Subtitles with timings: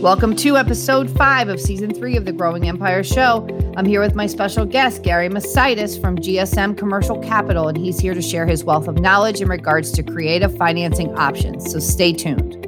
[0.00, 3.48] Welcome to episode five of season three of the Growing Empire Show.
[3.78, 8.12] I'm here with my special guest, Gary Mositis from GSM Commercial Capital, and he's here
[8.12, 11.72] to share his wealth of knowledge in regards to creative financing options.
[11.72, 12.62] So stay tuned.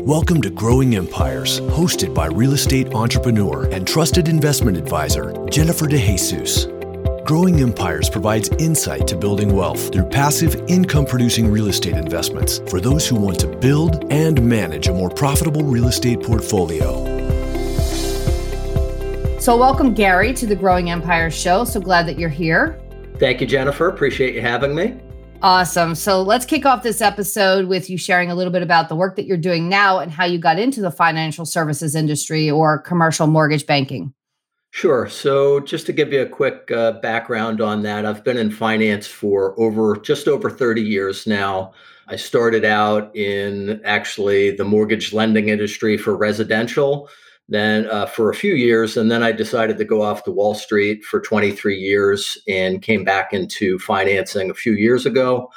[0.00, 6.73] Welcome to Growing Empires, hosted by real estate entrepreneur and trusted investment advisor, Jennifer DeJesus.
[7.24, 12.82] Growing Empires provides insight to building wealth through passive income producing real estate investments for
[12.82, 17.02] those who want to build and manage a more profitable real estate portfolio.
[19.40, 21.64] So, welcome, Gary, to the Growing Empire Show.
[21.64, 22.78] So glad that you're here.
[23.18, 23.88] Thank you, Jennifer.
[23.88, 25.00] Appreciate you having me.
[25.40, 25.94] Awesome.
[25.94, 29.16] So, let's kick off this episode with you sharing a little bit about the work
[29.16, 33.26] that you're doing now and how you got into the financial services industry or commercial
[33.26, 34.12] mortgage banking.
[34.74, 35.08] Sure.
[35.08, 39.06] So, just to give you a quick uh, background on that, I've been in finance
[39.06, 41.72] for over just over 30 years now.
[42.08, 47.08] I started out in actually the mortgage lending industry for residential,
[47.48, 50.56] then uh, for a few years, and then I decided to go off to Wall
[50.56, 55.52] Street for 23 years and came back into financing a few years ago.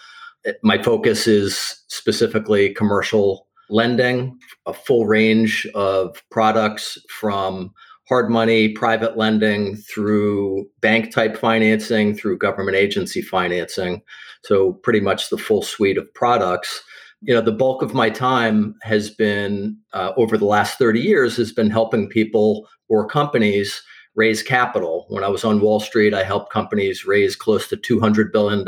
[0.48, 7.74] Uh, my focus is specifically commercial lending, a full range of products from
[8.08, 14.02] hard money, private lending, through bank type financing, through government agency financing.
[14.44, 16.84] So, pretty much the full suite of products.
[17.22, 21.36] You know, the bulk of my time has been uh, over the last 30 years
[21.38, 23.82] has been helping people or companies
[24.18, 25.06] raise capital.
[25.10, 28.68] When I was on Wall Street, I helped companies raise close to $200 billion.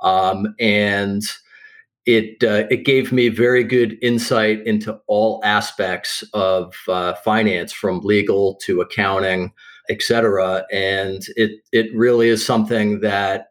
[0.00, 1.22] Um, and
[2.06, 8.00] it uh, it gave me very good insight into all aspects of uh, finance, from
[8.00, 9.52] legal to accounting,
[9.88, 10.64] et cetera.
[10.72, 13.48] And it it really is something that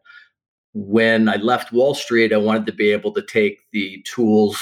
[0.74, 4.58] when I left Wall Street, I wanted to be able to take the tools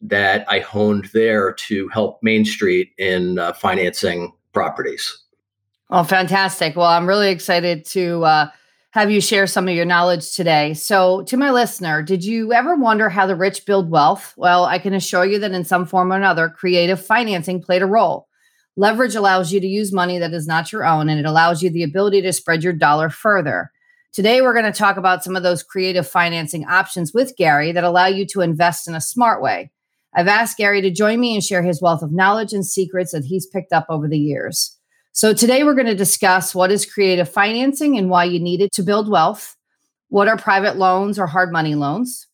[0.00, 5.18] that I honed there to help Main Street in uh, financing properties.
[5.90, 6.76] Oh, fantastic!
[6.76, 8.50] Well, I'm really excited to uh,
[8.94, 10.72] have you share some of your knowledge today.
[10.72, 14.32] So, to my listener, did you ever wonder how the rich build wealth?
[14.36, 17.86] Well, I can assure you that in some form or another, creative financing played a
[17.86, 18.28] role.
[18.76, 21.70] Leverage allows you to use money that is not your own, and it allows you
[21.70, 23.72] the ability to spread your dollar further.
[24.12, 27.82] Today, we're going to talk about some of those creative financing options with Gary that
[27.82, 29.72] allow you to invest in a smart way.
[30.14, 33.24] I've asked Gary to join me and share his wealth of knowledge and secrets that
[33.24, 34.78] he's picked up over the years.
[35.16, 38.72] So, today we're going to discuss what is creative financing and why you need it
[38.72, 39.56] to build wealth.
[40.08, 42.26] What are private loans or hard money loans?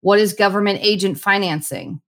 [0.00, 2.00] What is government agent financing?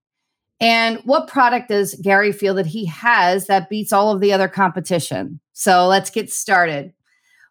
[0.58, 4.48] And what product does Gary feel that he has that beats all of the other
[4.48, 5.38] competition?
[5.52, 6.92] So, let's get started.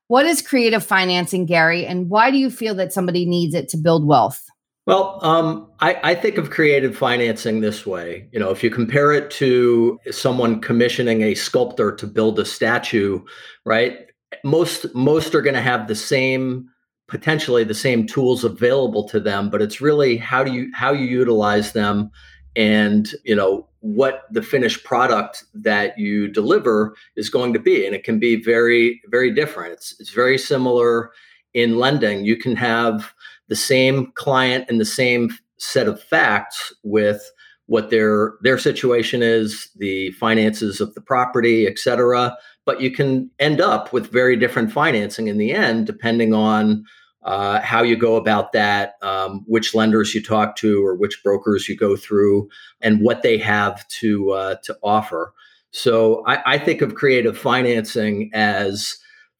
[0.07, 3.77] What is creative financing, Gary, and why do you feel that somebody needs it to
[3.77, 4.44] build wealth?
[4.85, 8.29] Well, um, I, I, think of creative financing this way.
[8.31, 13.21] You know, if you compare it to someone commissioning a sculptor to build a statue,
[13.65, 13.97] right?
[14.43, 16.69] Most most are going to have the same
[17.07, 21.05] potentially the same tools available to them, but it's really how do you how you
[21.05, 22.11] utilize them,
[22.55, 27.95] and you know what the finished product that you deliver is going to be, and
[27.95, 29.73] it can be very very different.
[29.73, 31.11] It's it's very similar
[31.55, 32.23] in lending.
[32.23, 33.14] You can have
[33.47, 37.21] the same client and the same set of facts with
[37.67, 42.37] what their their situation is, the finances of the property, et cetera.
[42.65, 46.83] But you can end up with very different financing in the end, depending on
[47.23, 51.67] uh, how you go about that, um, which lenders you talk to, or which brokers
[51.67, 52.47] you go through,
[52.81, 55.33] and what they have to uh, to offer.
[55.71, 58.95] So I, I think of creative financing as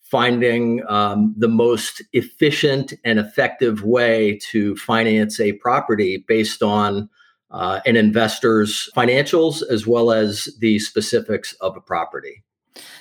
[0.06, 7.10] finding um, the most efficient and effective way to finance a property based on
[7.52, 12.44] uh, an investor's financials as well as the specifics of a property.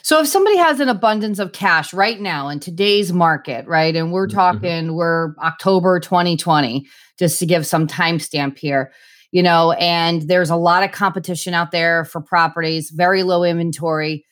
[0.03, 4.13] So if somebody has an abundance of cash right now in today's market, right, and
[4.13, 4.37] we're mm-hmm.
[4.37, 4.95] talking mm-hmm.
[4.95, 6.87] we're October 2020,
[7.19, 8.93] just to give some timestamp here,
[9.33, 14.25] you know, and there's a lot of competition out there for properties, very low inventory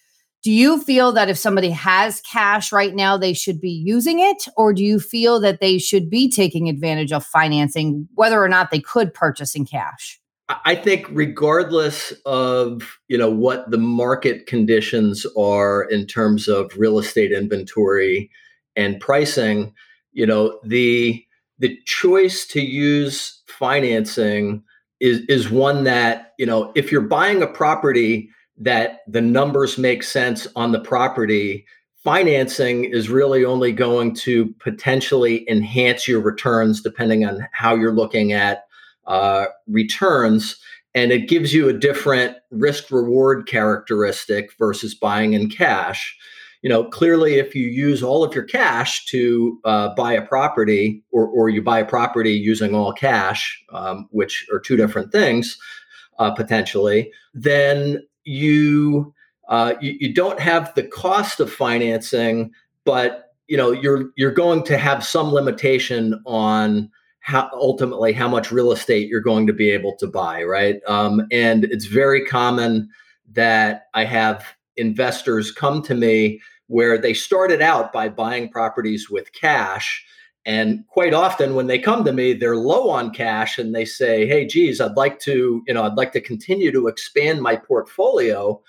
[0.42, 4.44] do you feel that if somebody has cash right now, they should be using it?
[4.56, 8.70] Or do you feel that they should be taking advantage of financing, whether or not
[8.70, 10.20] they could purchase in cash?
[10.64, 16.98] I think regardless of you know what the market conditions are in terms of real
[16.98, 18.30] estate inventory
[18.76, 19.72] and pricing,
[20.12, 21.24] you know, the
[21.58, 24.62] the choice to use financing
[25.00, 28.28] is is one that, you know, if you're buying a property
[28.62, 31.66] that the numbers make sense on the property,
[32.04, 38.32] financing is really only going to potentially enhance your returns depending on how you're looking
[38.32, 38.64] at
[39.06, 40.56] uh, returns.
[40.94, 46.16] and it gives you a different risk reward characteristic versus buying in cash
[46.62, 51.02] you know clearly if you use all of your cash to uh, buy a property
[51.10, 55.58] or, or you buy a property using all cash um, which are two different things
[56.18, 59.12] uh, potentially then you,
[59.48, 62.52] uh, you you don't have the cost of financing
[62.84, 66.90] but you know you're you're going to have some limitation on
[67.20, 70.80] how ultimately how much real estate you're going to be able to buy, right?
[70.88, 72.88] Um, and it's very common
[73.32, 74.44] that I have
[74.76, 80.04] investors come to me where they started out by buying properties with cash.
[80.44, 84.26] And quite often when they come to me, they're low on cash and they say,
[84.26, 88.60] Hey, geez, I'd like to, you know, I'd like to continue to expand my portfolio.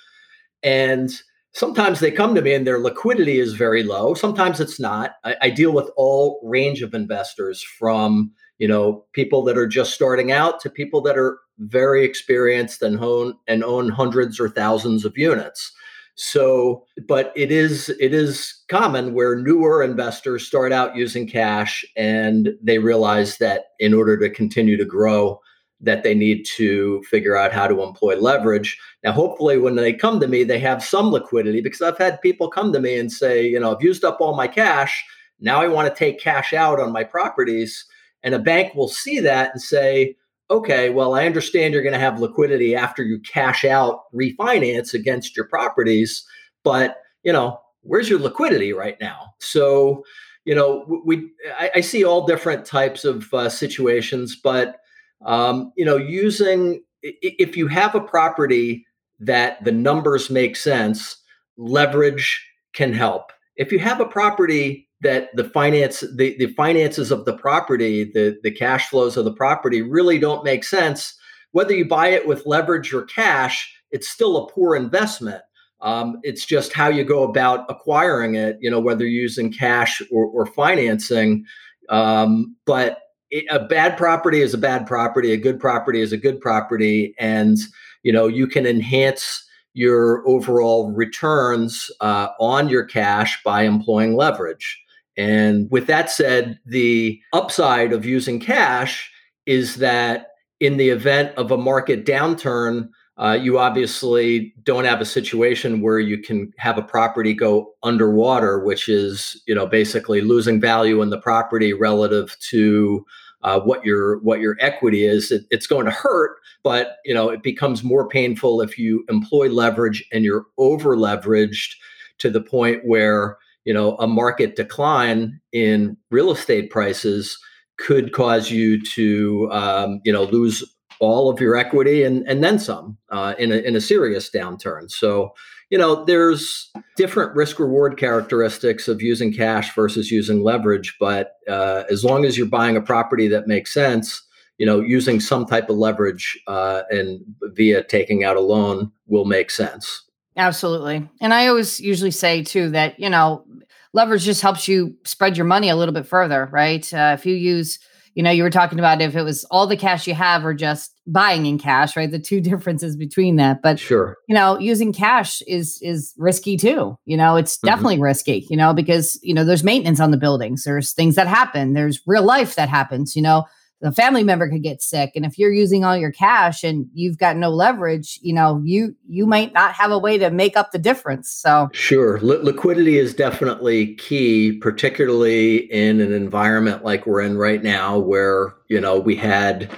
[0.61, 1.11] And
[1.53, 4.13] sometimes they come to me and their liquidity is very low.
[4.13, 5.15] Sometimes it's not.
[5.23, 9.93] I, I deal with all range of investors from you know people that are just
[9.93, 15.05] starting out to people that are very experienced and own and own hundreds or thousands
[15.05, 15.71] of units
[16.15, 22.49] so but it is it is common where newer investors start out using cash and
[22.61, 25.39] they realize that in order to continue to grow
[25.81, 28.79] that they need to figure out how to employ leverage.
[29.03, 32.47] Now hopefully when they come to me they have some liquidity because i've had people
[32.47, 35.03] come to me and say you know i've used up all my cash.
[35.39, 37.85] Now i want to take cash out on my properties.
[38.23, 40.15] And a bank will see that and say,
[40.53, 45.35] okay, well, I understand you're going to have liquidity after you cash out refinance against
[45.35, 46.23] your properties,
[46.63, 49.33] but you know, where's your liquidity right now?
[49.39, 50.03] So,
[50.45, 54.77] you know, we I, I see all different types of uh, situations, but
[55.25, 58.85] um, you know, using if you have a property
[59.19, 61.17] that the numbers make sense,
[61.57, 63.31] leverage can help.
[63.55, 68.37] If you have a property that the finance the, the finances of the property the
[68.43, 71.15] the cash flows of the property really don't make sense.
[71.51, 75.43] Whether you buy it with leverage or cash it's still a poor investment.
[75.81, 80.01] Um, it's just how you go about acquiring it you know whether you're using cash
[80.11, 81.45] or, or financing.
[81.89, 86.17] Um, but it, a bad property is a bad property a good property is a
[86.17, 87.57] good property and
[88.03, 94.82] you know you can enhance your overall returns uh, on your cash by employing leverage
[95.17, 99.11] and with that said, the upside of using cash
[99.45, 100.27] is that
[100.59, 105.99] in the event of a market downturn, uh, you obviously don't have a situation where
[105.99, 111.11] you can have a property go underwater, which is you know basically losing value in
[111.11, 113.05] the property relative to
[113.43, 115.31] uh, what your what your equity is.
[115.31, 119.47] It, it's going to hurt, but you know it becomes more painful if you employ
[119.47, 121.75] leverage and you're over leveraged
[122.17, 127.37] to the point where you know a market decline in real estate prices
[127.77, 130.63] could cause you to um, you know lose
[130.99, 134.89] all of your equity and and then some uh, in a in a serious downturn.
[134.89, 135.33] So
[135.69, 141.83] you know there's different risk reward characteristics of using cash versus using leverage, but uh,
[141.89, 144.21] as long as you're buying a property that makes sense,
[144.57, 147.21] you know using some type of leverage uh, and
[147.55, 150.03] via taking out a loan will make sense.
[150.35, 151.07] Absolutely.
[151.21, 153.45] And I always usually say too that, you know,
[153.93, 156.91] leverage just helps you spread your money a little bit further, right?
[156.93, 157.79] Uh, if you use,
[158.15, 160.53] you know, you were talking about if it was all the cash you have or
[160.53, 162.09] just buying in cash, right?
[162.09, 163.61] The two differences between that.
[163.61, 166.97] But sure, you know, using cash is is risky too.
[167.05, 167.67] You know, it's mm-hmm.
[167.67, 168.03] definitely mm-hmm.
[168.03, 171.73] risky, you know, because you know, there's maintenance on the buildings, there's things that happen,
[171.73, 173.45] there's real life that happens, you know
[173.83, 175.11] the family member could get sick.
[175.13, 178.95] And if you're using all your cash and you've got no leverage you know you
[179.07, 181.29] you might not have a way to make up the difference.
[181.29, 182.19] So sure.
[182.21, 188.55] Li- liquidity is definitely key particularly in an environment like we're in right now where
[188.69, 189.69] you know we had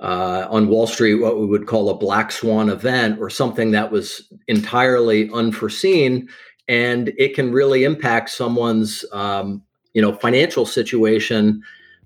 [0.00, 3.92] uh, on Wall Street, what we would call a black swan event or something that
[3.92, 6.26] was entirely unforeseen,
[6.68, 9.62] and it can really impact someone's, um,
[9.92, 11.62] you know, financial situation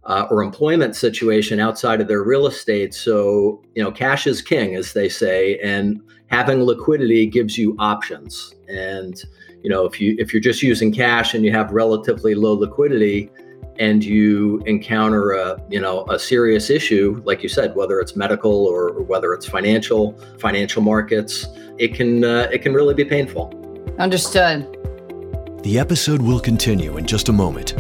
[0.07, 2.95] uh, or employment situation outside of their real estate.
[2.95, 8.55] So, you know, cash is king, as they say, and having liquidity gives you options.
[8.69, 9.23] And,
[9.63, 13.31] you know, if you if you're just using cash and you have relatively low liquidity
[13.79, 18.67] and you encounter a, you know, a serious issue, like you said, whether it's medical
[18.67, 21.47] or, or whether it's financial, financial markets,
[21.79, 23.53] it can uh, it can really be painful.
[23.99, 24.67] Understood.
[25.63, 27.75] The episode will continue in just a moment.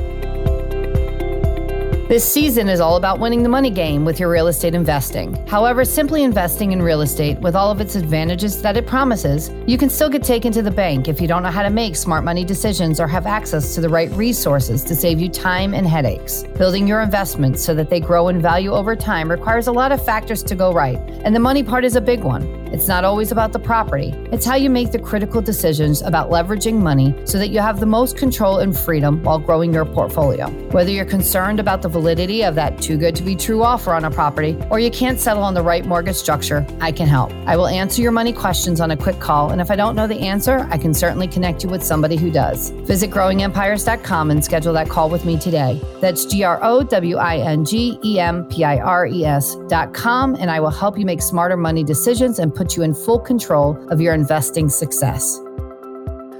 [2.06, 5.34] This season is all about winning the money game with your real estate investing.
[5.46, 9.78] However, simply investing in real estate with all of its advantages that it promises, you
[9.78, 12.23] can still get taken to the bank if you don't know how to make smart
[12.23, 16.42] money decisions or have access to the right resources to save you time and headaches.
[16.58, 20.04] Building your investments so that they grow in value over time requires a lot of
[20.04, 22.63] factors to go right, and the money part is a big one.
[22.73, 26.80] It's not always about the property, it's how you make the critical decisions about leveraging
[26.80, 30.49] money so that you have the most control and freedom while growing your portfolio.
[30.71, 34.04] Whether you're concerned about the validity of that too good to be true offer on
[34.04, 37.33] a property or you can't settle on the right mortgage structure, I can help.
[37.47, 40.06] I will answer your money questions on a quick call, and if I don't know
[40.06, 42.71] the answer, I can certainly connect you with somebody who does.
[42.87, 45.80] Visit growingempires.com and schedule that call with me today.
[46.00, 50.35] That's G R O W I N G E M P I R E S.com,
[50.35, 53.76] and I will help you make smarter money decisions and put you in full control
[53.90, 55.40] of your investing success.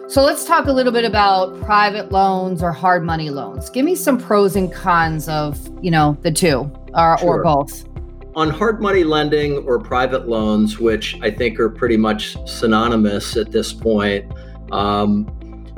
[0.09, 3.71] So let's talk a little bit about private loans or hard money loans.
[3.71, 7.41] Give me some pros and cons of, you know, the two or, sure.
[7.41, 7.89] or both.
[8.37, 13.51] On hard money lending or private loans, which I think are pretty much synonymous at
[13.51, 14.31] this point,
[14.73, 15.27] um,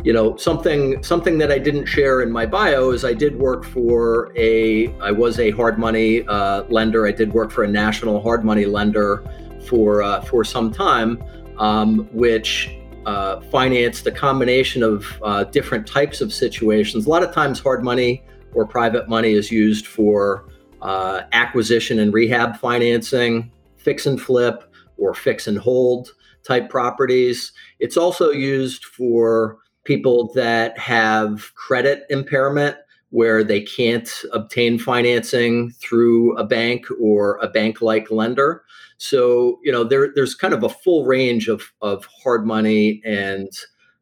[0.07, 3.65] you know something something that i didn't share in my bio is i did work
[3.65, 8.23] for a i was a hard money uh, lender i did work for a national
[8.23, 9.25] hard money lender
[9.66, 11.23] for uh, for some time
[11.58, 12.70] um, which
[13.06, 17.06] uh, financed a combination of uh, different types of situations.
[17.06, 20.49] A lot of times hard money or private money is used for
[20.82, 26.11] uh, acquisition and rehab financing fix and flip or fix and hold
[26.42, 27.52] type properties.
[27.78, 32.76] It's also used for people that have credit impairment
[33.11, 38.65] where they can't obtain financing through a bank or a bank like lender.
[38.99, 43.49] So, you know, there, there's kind of a full range of, of hard money and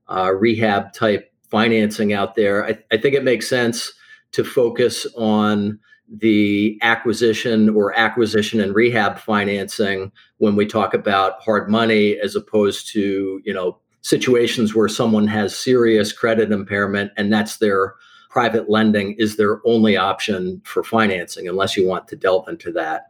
[0.09, 2.65] uh, rehab type financing out there.
[2.65, 3.93] I, I think it makes sense
[4.33, 11.71] to focus on the acquisition or acquisition and rehab financing when we talk about hard
[11.71, 17.57] money as opposed to, you know, situations where someone has serious credit impairment and that's
[17.57, 17.95] their
[18.35, 23.05] private lending is their only option for financing unless you want to delve into that.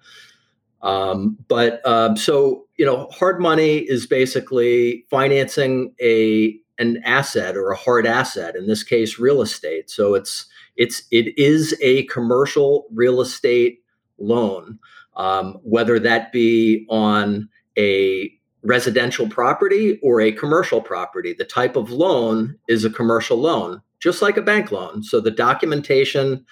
[0.82, 7.70] Um, but um, so you know hard money is basically financing a an asset or
[7.70, 9.88] a hard asset in this case real estate.
[9.88, 10.44] So it's
[10.76, 13.80] it's it is a commercial real estate
[14.18, 14.78] loan
[15.16, 18.30] um, whether that be on a
[18.62, 21.34] residential property or a commercial property.
[21.34, 25.02] The type of loan is a commercial loan, just like a bank loan.
[25.02, 26.44] So the documentation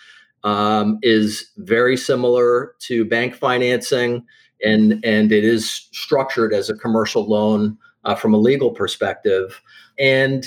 [0.43, 4.25] um, is very similar to bank financing,
[4.65, 9.61] and and it is structured as a commercial loan uh, from a legal perspective.
[9.99, 10.47] And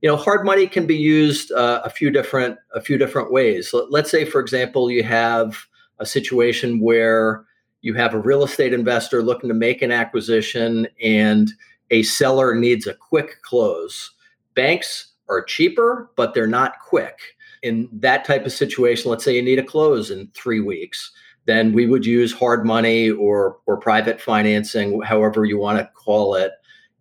[0.00, 3.74] you know, hard money can be used uh, a few different a few different ways.
[3.90, 5.66] Let's say, for example, you have
[5.98, 7.44] a situation where
[7.82, 11.52] you have a real estate investor looking to make an acquisition and
[11.90, 14.12] a seller needs a quick close.
[14.54, 17.18] Banks are cheaper, but they're not quick.
[17.62, 21.10] In that type of situation, let's say you need a close in three weeks,
[21.46, 26.34] then we would use hard money or or private financing, however you want to call
[26.34, 26.52] it,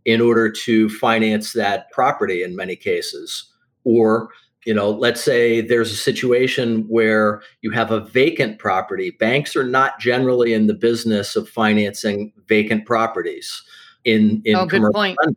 [0.06, 3.52] in order to finance that property in many cases.
[3.84, 4.30] Or
[4.66, 9.64] you know let's say there's a situation where you have a vacant property banks are
[9.64, 13.64] not generally in the business of financing vacant properties
[14.06, 15.18] in in oh, good point.
[15.22, 15.36] Lending.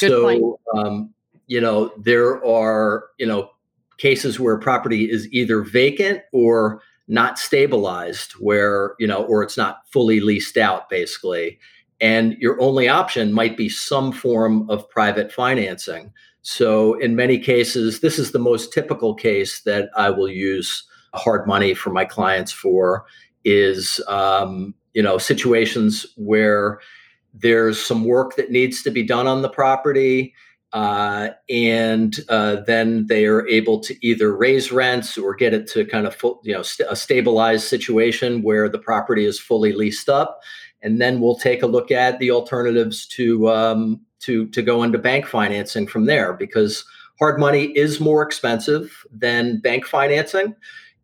[0.00, 0.44] Good so point.
[0.74, 1.14] Um,
[1.52, 3.50] you know there are you know
[3.98, 9.82] cases where property is either vacant or not stabilized where you know or it's not
[9.92, 11.58] fully leased out basically.
[12.00, 16.12] And your only option might be some form of private financing.
[16.40, 21.46] So, in many cases, this is the most typical case that I will use hard
[21.46, 23.04] money for my clients for
[23.44, 26.80] is um, you know situations where
[27.34, 30.34] there's some work that needs to be done on the property
[30.72, 35.84] uh, and uh, then they are able to either raise rents or get it to
[35.84, 40.08] kind of full, you know st- a stabilized situation where the property is fully leased
[40.08, 40.40] up.
[40.80, 44.98] And then we'll take a look at the alternatives to um, to to go into
[44.98, 46.84] bank financing from there because
[47.18, 50.56] hard money is more expensive than bank financing.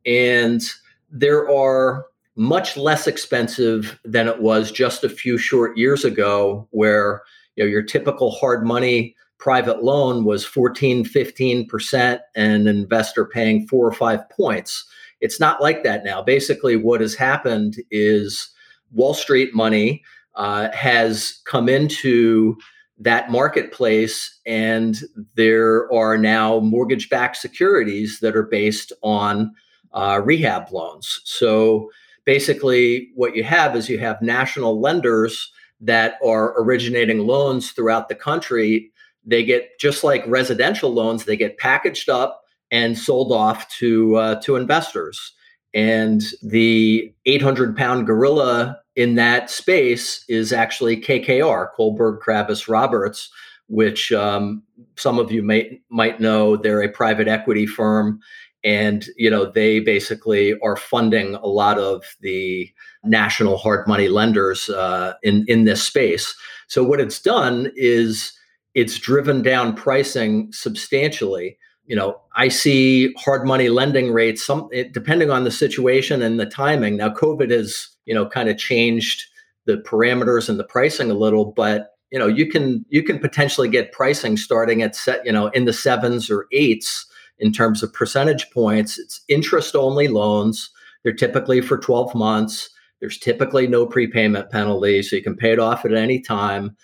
[0.07, 0.63] And
[1.11, 2.07] there are
[2.37, 7.23] much less expensive than it was just a few short years ago where
[7.57, 13.67] you know your typical hard money private loan was 14 15% and an investor paying
[13.67, 14.85] 4 or 5 points
[15.21, 18.51] it's not like that now basically what has happened is
[18.93, 20.03] wall street money
[20.35, 22.57] uh, has come into
[22.99, 24.99] that marketplace and
[25.35, 29.53] there are now mortgage backed securities that are based on
[29.93, 31.21] uh, rehab loans.
[31.25, 31.91] So
[32.25, 38.15] basically, what you have is you have national lenders that are originating loans throughout the
[38.15, 38.91] country.
[39.29, 44.41] They get just like residential loans, they get packaged up and sold off to uh,
[44.43, 45.35] to investors.
[45.75, 53.31] And the 800 pound gorilla in that space is actually KKR, Kohlberg Kravis Roberts,
[53.69, 54.63] which um,
[54.97, 56.57] some of you may might know.
[56.57, 58.21] They're a private equity firm,
[58.65, 62.71] and you know they basically are funding a lot of the
[63.05, 66.35] national hard money lenders uh, in in this space.
[66.67, 68.38] So what it's done is
[68.79, 71.59] it's driven down pricing substantially
[71.89, 76.39] you know, I see hard money lending rates, some it, depending on the situation and
[76.39, 76.99] the timing.
[76.99, 79.25] Now, COVID has, you know, kind of changed
[79.65, 83.69] the parameters and the pricing a little, but you know, you can you can potentially
[83.69, 87.07] get pricing starting at set, you know, in the sevens or eights
[87.39, 88.99] in terms of percentage points.
[88.99, 90.71] It's interest only loans.
[91.03, 92.69] They're typically for 12 months.
[93.01, 96.77] There's typically no prepayment penalty, so you can pay it off at any time.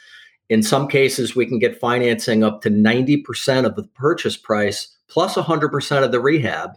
[0.48, 5.34] In some cases, we can get financing up to 90% of the purchase price plus
[5.34, 6.70] 100% of the rehab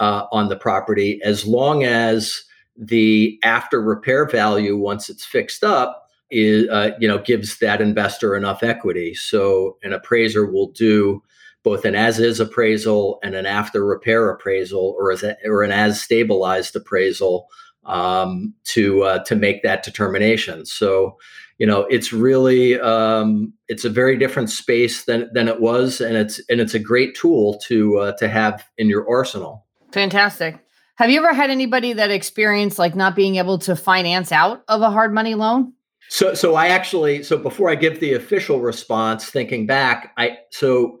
[0.00, 2.44] uh, on the property as long as
[2.76, 8.34] the after repair value once it's fixed up is uh, you know gives that investor
[8.34, 9.14] enough equity.
[9.14, 11.22] So an appraiser will do
[11.62, 15.70] both an as is appraisal and an after repair appraisal or as a, or an
[15.70, 17.48] as stabilized appraisal
[17.86, 20.66] um, to uh, to make that determination.
[20.66, 21.18] So
[21.58, 26.16] you know it's really um, it's a very different space than than it was and
[26.16, 29.64] it's and it's a great tool to uh, to have in your arsenal.
[29.92, 30.58] Fantastic.
[30.96, 34.80] Have you ever had anybody that experienced like not being able to finance out of
[34.82, 35.72] a hard money loan?
[36.08, 40.98] So so i actually so before i give the official response thinking back i so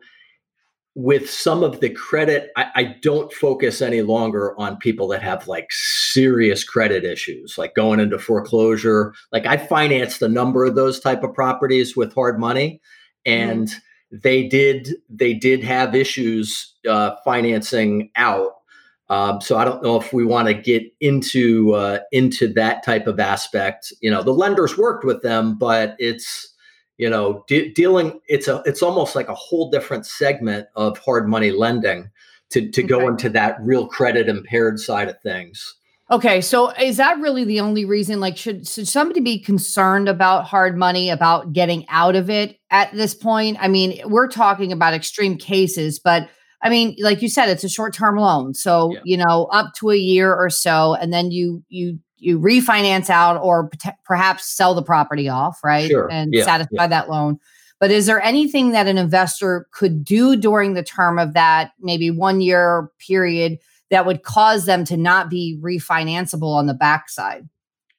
[0.94, 5.48] with some of the credit, I, I, don't focus any longer on people that have
[5.48, 9.12] like serious credit issues, like going into foreclosure.
[9.32, 12.80] Like I financed a number of those type of properties with hard money,
[13.26, 14.18] and mm-hmm.
[14.22, 18.52] they did they did have issues uh, financing out.
[19.10, 23.08] Um, so I don't know if we want to get into uh, into that type
[23.08, 23.92] of aspect.
[24.00, 26.53] You know, the lenders worked with them, but it's
[26.98, 31.28] you know de- dealing it's a it's almost like a whole different segment of hard
[31.28, 32.10] money lending
[32.50, 32.88] to to okay.
[32.88, 35.74] go into that real credit impaired side of things
[36.10, 40.44] okay so is that really the only reason like should should somebody be concerned about
[40.44, 44.94] hard money about getting out of it at this point i mean we're talking about
[44.94, 46.28] extreme cases but
[46.64, 49.00] I mean, like you said, it's a short-term loan, so yeah.
[49.04, 53.40] you know, up to a year or so, and then you you you refinance out
[53.40, 53.70] or
[54.04, 55.88] perhaps sell the property off, right?
[55.88, 56.10] Sure.
[56.10, 56.44] And yeah.
[56.44, 56.86] satisfy yeah.
[56.88, 57.38] that loan.
[57.80, 62.10] But is there anything that an investor could do during the term of that maybe
[62.10, 63.58] one year period
[63.90, 67.48] that would cause them to not be refinanceable on the backside?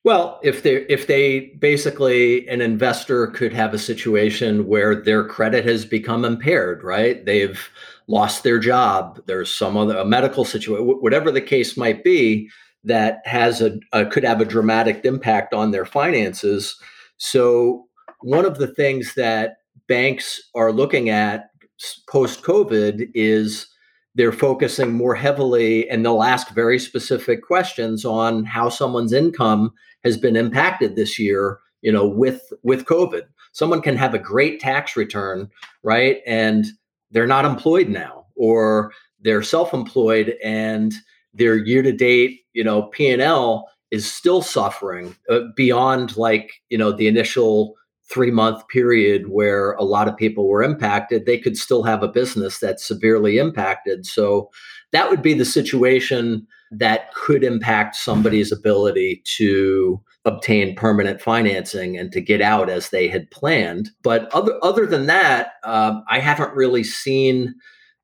[0.04, 5.66] Well, if they if they basically an investor could have a situation where their credit
[5.66, 7.26] has become impaired, right?
[7.26, 7.70] They've
[8.08, 9.20] lost their job.
[9.26, 12.50] There's some other a medical situation, whatever the case might be
[12.86, 16.76] that has a, a could have a dramatic impact on their finances.
[17.18, 17.86] So
[18.22, 21.50] one of the things that banks are looking at
[22.10, 23.68] post COVID is
[24.16, 29.72] they're focusing more heavily and they'll ask very specific questions on how someone's income
[30.04, 34.60] has been impacted this year you know with with covid someone can have a great
[34.60, 35.50] tax return
[35.84, 36.66] right and
[37.12, 40.94] they're not employed now or they're self-employed and
[41.36, 46.92] their year to date, you know, P&L is still suffering uh, beyond like, you know,
[46.92, 47.76] the initial
[48.12, 52.08] 3 month period where a lot of people were impacted, they could still have a
[52.08, 54.06] business that's severely impacted.
[54.06, 54.50] So
[54.92, 62.12] that would be the situation that could impact somebody's ability to obtain permanent financing and
[62.12, 63.90] to get out as they had planned.
[64.04, 67.54] But other other than that, um, I haven't really seen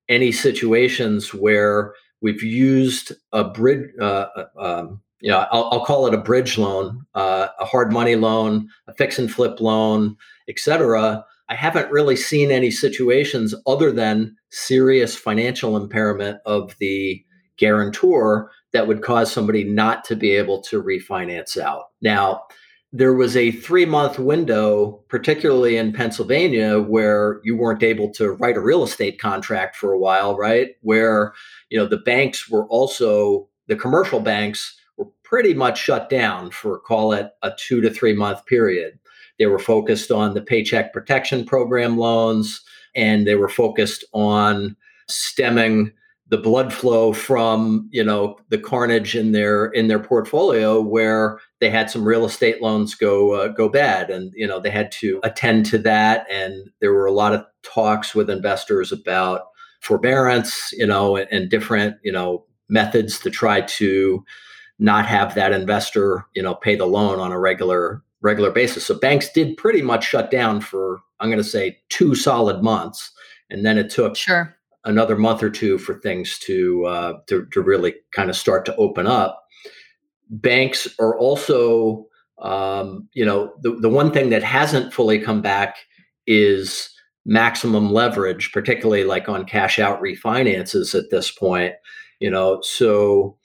[0.07, 6.07] any situations where We've used a bridge, uh, uh, um, you know, I'll, I'll, call
[6.07, 10.15] it a bridge loan, uh, a hard money loan, a fix and flip loan,
[10.47, 11.23] et cetera.
[11.49, 17.23] I haven't really seen any situations other than serious financial impairment of the
[17.57, 21.85] guarantor that would cause somebody not to be able to refinance out.
[22.01, 22.43] Now,
[22.93, 28.57] there was a three month window, particularly in Pennsylvania, where you weren't able to write
[28.57, 30.71] a real estate contract for a while, right?
[30.81, 31.33] Where,
[31.69, 36.79] you know, the banks were also, the commercial banks were pretty much shut down for,
[36.79, 38.99] call it, a two to three month period.
[39.39, 42.61] They were focused on the Paycheck Protection Program loans
[42.93, 44.75] and they were focused on
[45.07, 45.93] stemming
[46.31, 51.69] the blood flow from you know the carnage in their in their portfolio where they
[51.69, 54.09] had some real estate loans go uh, go bad.
[54.09, 56.25] And you know they had to attend to that.
[56.31, 59.41] And there were a lot of talks with investors about
[59.81, 64.23] forbearance you know and, and different you know methods to try to
[64.79, 68.85] not have that investor you know pay the loan on a regular regular basis.
[68.85, 73.11] So banks did pretty much shut down for i'm going to say two solid months.
[73.49, 77.61] And then it took sure another month or two for things to uh, to, to
[77.61, 79.43] really kind of start to open up.
[80.29, 82.05] Banks are also,
[82.41, 85.77] um, you know, the, the one thing that hasn't fully come back
[86.25, 86.89] is
[87.25, 91.73] maximum leverage, particularly like on cash out refinances at this point.
[92.19, 93.37] You know, so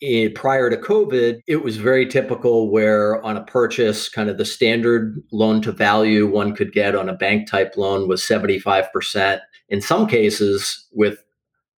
[0.00, 4.44] in, prior to COVID, it was very typical where on a purchase, kind of the
[4.44, 9.80] standard loan to value one could get on a bank type loan was 75% in
[9.80, 11.22] some cases, with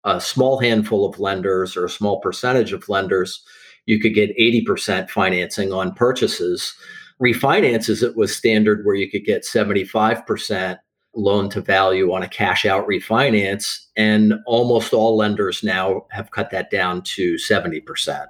[0.04, 3.44] a small handful of lenders or a small percentage of lenders,
[3.86, 6.74] you could get 80% financing on purchases.
[7.22, 10.78] Refinances, it was standard where you could get 75%
[11.14, 13.86] loan to value on a cash out refinance.
[13.96, 18.26] And almost all lenders now have cut that down to 70%.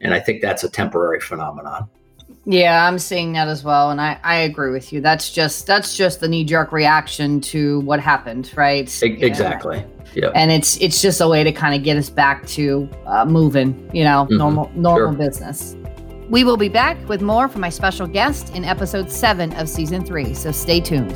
[0.00, 1.88] And I think that's a temporary phenomenon.
[2.46, 5.00] Yeah, I'm seeing that as well, and I, I agree with you.
[5.00, 9.02] That's just that's just the knee jerk reaction to what happened, right?
[9.02, 9.84] E- exactly.
[10.14, 10.30] Yeah.
[10.34, 13.90] And it's it's just a way to kind of get us back to uh, moving,
[13.94, 14.36] you know, mm-hmm.
[14.36, 15.18] normal normal sure.
[15.18, 15.74] business.
[16.28, 20.04] We will be back with more from my special guest in episode seven of season
[20.04, 20.34] three.
[20.34, 21.12] So stay tuned.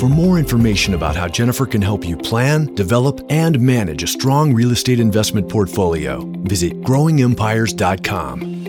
[0.00, 4.54] For more information about how Jennifer can help you plan, develop, and manage a strong
[4.54, 8.59] real estate investment portfolio, visit growingempires.com.